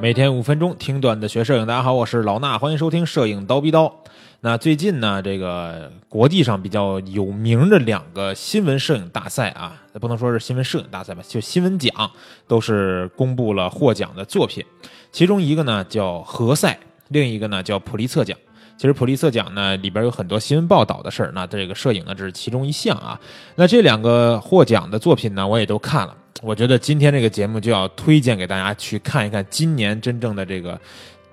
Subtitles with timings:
[0.00, 3.94] 每天五分钟听段子学摄影，大家好，我是老衲，欢迎收听摄影刀逼刀。
[4.40, 11.92] 那最近呢，这个国际上比较有名的两个新闻摄影大赛啊，不能说是新闻摄影大赛吧，就新闻奖
[12.48, 14.64] 都是公布了获奖的作品。
[15.12, 18.34] 其中一个呢叫何赛，另一个呢叫普利策奖。
[18.78, 23.20] 其实普利策奖呢里边有很多新闻报道的事儿，那这个摄影呢这是其中一项啊。
[23.56, 26.16] 那这两个获奖的作品呢，我也都看了。
[26.42, 30.80] 我觉得今天这个节目就要推荐给大家去看一看今年真正的这个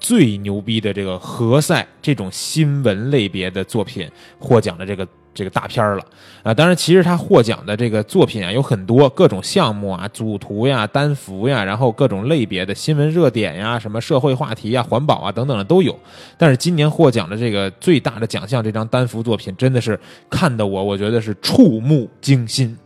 [0.00, 6.04] 最牛逼的这个何塞这种新闻类别的作品获奖的这个这个大片了
[6.44, 6.54] 啊！
[6.54, 15.98] 当然，其实他获奖的这个作品啊有很多，各种项目啊、组图呀、单幅呀，然后各种类别的新闻热点呀、什么社会话题呀、环保啊等等的都有。
[16.38, 19.98] 但是今年获奖的这个最大的奖项，这张单幅作品真的是
[20.30, 22.78] 看得我我觉得是触目惊心。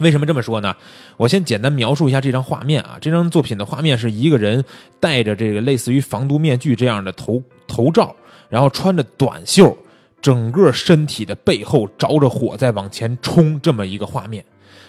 [0.00, 0.74] 为什么这么说呢？
[1.16, 2.98] 我先简单描述一下这张画面啊。
[3.00, 4.64] 这张作品的画面是一个人
[4.98, 8.14] 戴着这个类似于防毒面具这样的头头罩，
[8.48, 9.76] 然后穿着短袖，
[10.20, 14.44] 整个身体的背后着着火在往前冲，这么一个画面。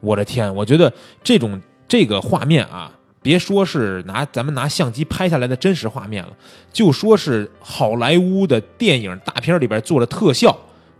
[0.00, 6.32] 我的天，我觉得这种这个画面啊，别说是拿咱们拿相机拍下来的真实画面了，
[6.72, 10.56] 就说是好莱坞的电影大片里边做的特效，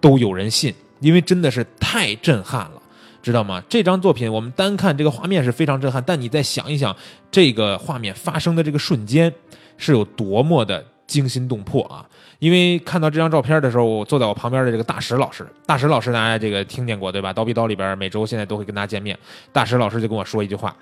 [0.00, 2.79] 都有人信，因为真的是太震撼了。
[3.22, 3.62] 知道吗？
[3.68, 6.96] 这张作品我们单看这个画面是非常震撼，但你再想一想，
[7.30, 9.32] 这个画面发生的这个瞬间
[9.76, 12.06] 是有多么的惊心动魄啊！
[12.38, 17.32] 因为看到这张照片的时候，我坐在我旁边的这个大石老师，大石老师大家这个听见过对吧？
[17.32, 19.18] 刀逼刀里边每周现在都会跟大家见面，
[19.52, 20.74] 大石老师就跟我说一句话。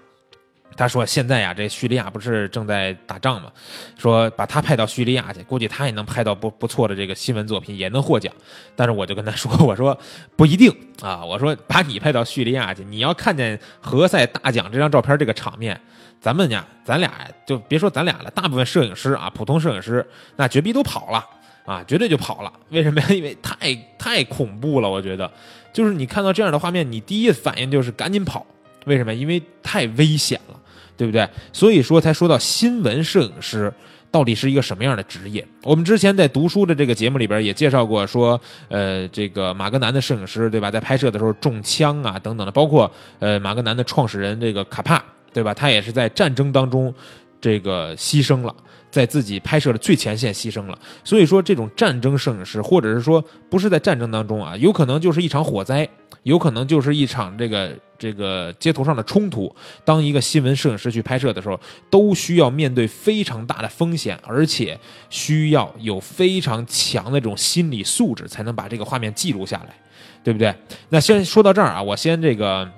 [0.77, 3.51] 他说：“现在呀，这叙利亚不是正在打仗吗？
[3.99, 8.33] 说把他派到叙利亚去，估计他也能拍到不不错的这个新闻作品，也能获奖。
[8.77, 9.99] 但是我就跟他说，我说
[10.37, 11.25] 不一定啊。
[11.25, 15.81] 我说把你派到叙利亚去，你要看见何塞大奖这张照片这个场面，
[16.21, 17.13] 咱们呀，咱俩
[17.45, 21.27] 就别说咱俩了，大部分摄影师啊，普通摄影师那绝逼都跑了
[21.65, 22.53] 啊，绝对就跑了。
[22.71, 23.09] 为什么呀？
[23.11, 24.89] 因为太太恐怖了。
[24.89, 25.29] 我觉得，
[25.73, 28.47] 就是你看到这样的画面，你第一反应就是赶紧跑。
[28.89, 29.15] 为什么？
[29.15, 30.57] 因为太危险了。”
[30.99, 31.25] 对不对？
[31.53, 33.73] 所以说才说到新闻摄影师
[34.11, 35.47] 到底是一个什么样的职业？
[35.63, 40.73] 我们之前在读书的这个节目里边也介绍过，说呃，这个马格南的摄影师，对吧？
[40.73, 42.91] 在拍摄的时候中枪啊等等的，包括
[43.21, 45.01] 呃马格南的创始人这个卡帕，
[45.33, 45.55] 对吧？
[45.55, 46.93] 他也是在战争当中
[47.41, 48.53] 这个牺牲了，
[48.91, 50.77] 在自己拍摄的最前线牺牲了。
[51.05, 55.89] 所以说，这种战争摄影师，或者是说不是在战争当中啊，有可能就是一场火灾。
[56.25, 59.55] 有可能就是一场这个这个街头上的冲突。
[59.85, 61.59] 当一个新闻摄影师去拍摄的时候，
[61.91, 64.79] 都需要面对非常大的风险，而且
[65.11, 69.75] 需要有非常强的这种心理素质，才能把这个画面记录下来，
[70.23, 70.55] 对不对？
[70.89, 72.71] 那先说到这儿啊，我先这个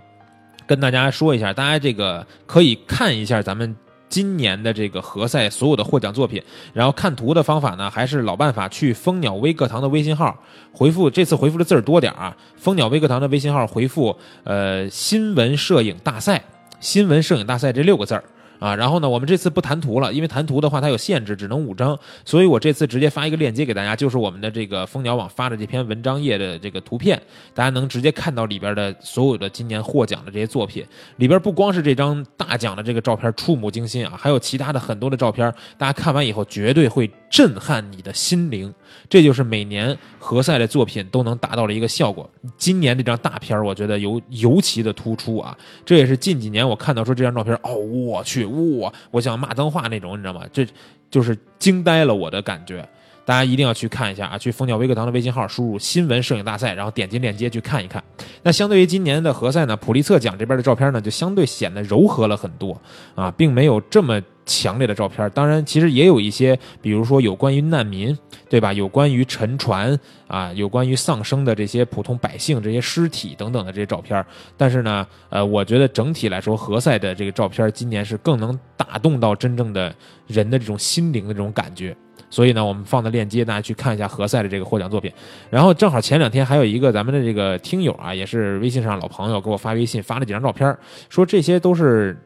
[0.67, 3.77] 跟大家说一下，大家这个可以看一下咱们。
[4.11, 6.43] 今年的这个何赛所有的获奖作品，
[6.75, 10.37] 然后看图的方法呢，还是老办法，去蜂鸟微课堂的微信号
[10.73, 12.37] 回复，这次回复的字儿多点啊。
[12.57, 16.45] 蜂鸟微课堂的微信号回复，呃，新闻摄影大赛，
[16.81, 18.25] 新闻摄影大赛这六个字儿。
[18.61, 27.21] 啊，然后呢，我们这次不谈图了，因为谈图的话它有限制，只能五张，所以我这次直接发一个链接给大家，就是我们的这个蜂鸟网发的这篇文章页的这个图片，
[27.55, 30.85] 大家能直接看到里边的所有的今年获奖的这些作品，
[31.17, 38.71] 里边不光是这张大奖的这个照片触目惊心啊，还有其他的很多的照片，大家看完以后绝对会震撼你的心灵，
[39.09, 42.29] 这就是每年何赛的作品都能达到了一个效果。
[42.59, 45.57] 今年这张大片我觉得尤尤其的突出啊，
[45.87, 48.50] 这也是近几年我看到说这张照片，哦，我去。
[48.51, 48.93] 哇！
[49.11, 50.43] 我想骂脏话那种，你知道吗？
[50.53, 50.67] 这
[51.11, 52.87] 就是惊呆了我的感觉。
[53.25, 54.37] 大家一定要去看一下啊！
[54.37, 58.03] 去蜂鸟微课堂的微信号，输入“新闻摄影大赛”，然后点击链接去看一看。
[58.43, 62.81] 那相对于今年的何赛呢，普利策奖这边的照片呢，就相对显得柔和了很多
[63.15, 65.31] 啊，并没有这么强烈的照片。
[65.31, 68.17] 当然，其实也有一些，比如说有关于难民，
[68.49, 68.73] 对吧？
[68.73, 74.25] 有关于沉船啊，有关于丧生的这些普通百姓这些尸体等等的这些照片。
[74.57, 79.95] 但是呢，呃，我觉得整体来说，何赛的这个照片今年是更能打动到真正的
[80.27, 81.95] 人的这种心灵的这种感觉。
[82.31, 85.13] 所以呢，我们放的链接，大家去看一下何塞的这个获奖作品。
[85.51, 90.75] 然后正好前两天还有一个咱们的这个听友啊，也是微信上老朋友，给我发微信发了几张照片，
[91.09, 92.17] 说这些都是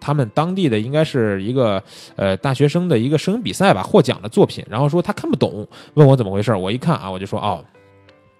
[0.00, 1.82] 他们当地的，应该是一个
[2.16, 4.64] 呃大学生的一个摄影比赛吧获奖的作品。
[4.70, 6.54] 然后说他看不懂，问我怎么回事。
[6.54, 7.64] 我一看啊，我就说哦。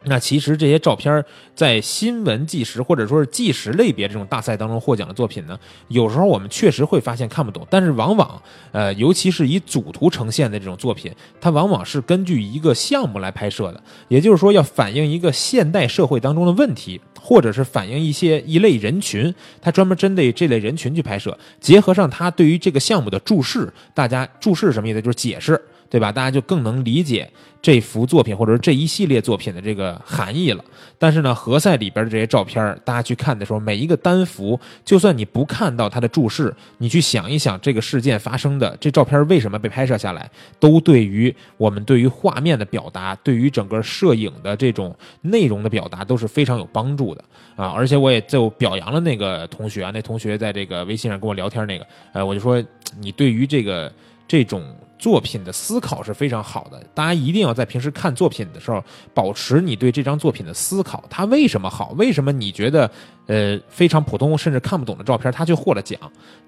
[0.09, 1.25] 那其实这些照片
[1.55, 5.59] 在新闻纪实或者说是纪实类别这种大赛当中获奖的作品呢，
[5.89, 8.41] 有时候我们确实会发现看不懂，但是往往，
[8.73, 25.03] 呃，尤其是以组图呈现的这种作品，它往往是根据一个项目来拍摄的，也就是说要反映一个现代社会当中的问题，或者是反映一些一类人群，它专门针对这类人群去拍摄，结合上它对于这个项目的注释，大家注释什么意思？
[25.03, 25.61] 就是解释。
[25.91, 26.13] 对吧？
[26.13, 27.31] 大家就更能理解
[27.61, 30.65] 这幅作品或者是这一系列作品的这个含义了。
[30.99, 47.25] 但是呢，何塞里边的这些照片，大家去看的时候，每一个单幅，就算你不看到它的注释，你去想一想这个事件发生的这照片为什么被拍摄下来，都对于我们对于画面的表达，对于整个摄影的这种内容的表达都是非常有帮助的
[47.57, 47.69] 啊！
[47.69, 52.63] 而且我也就表扬了那个同学，那同学在这个微信上跟我聊天那个，呃，我就说
[53.01, 53.93] 你对于这个
[54.29, 54.63] 这种。
[55.01, 58.83] 作品的思考是非常好的，大家一定要在平时看作品的时候，
[59.15, 61.95] 保持你对这张作品的思考，它为什么好？
[61.97, 62.91] 为什么你觉得
[63.27, 65.97] 呃非常普通甚至看不懂的照片，它却获了奖，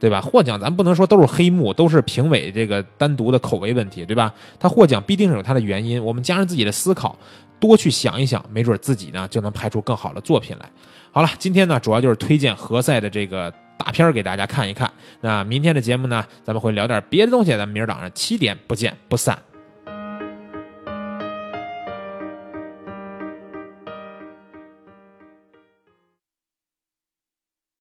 [0.00, 0.20] 对吧？
[0.20, 4.34] 获奖咱不能说都是黑幕，都是评委这个单独的口味问题，对吧？
[4.58, 7.16] 他获奖必定是有他的原因，我们加上自己的思考，
[7.60, 10.68] 多去想一想，没准自己呢就能拍出更好的作品来。
[11.12, 13.54] 好了，今天呢主要就是推荐何塞的这个。
[13.82, 14.90] 大片给大家看一看。
[15.22, 17.52] 那明天的节目呢，咱们会聊点别的东西。
[17.52, 19.38] 咱们明儿早上七点不见不散。